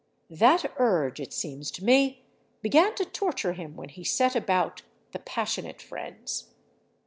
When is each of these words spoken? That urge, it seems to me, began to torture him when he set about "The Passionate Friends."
That 0.31 0.65
urge, 0.77 1.19
it 1.19 1.31
seems 1.31 1.69
to 1.73 1.85
me, 1.85 2.23
began 2.63 2.95
to 2.95 3.05
torture 3.05 3.53
him 3.53 3.75
when 3.75 3.89
he 3.89 4.03
set 4.03 4.35
about 4.35 4.81
"The 5.11 5.19
Passionate 5.19 5.79
Friends." 5.79 6.47